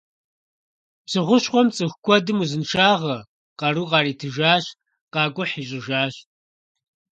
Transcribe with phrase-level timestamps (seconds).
[1.05, 3.17] Псы хущхъуэм цӀыху куэдым узыншагъэ,
[3.59, 4.65] къару къаритыжащ,
[5.13, 6.15] къакӀухь ищӀыжащ.